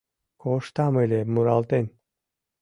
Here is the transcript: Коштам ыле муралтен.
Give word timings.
Коштам 0.41 0.93
ыле 1.03 1.19
муралтен. 1.33 1.85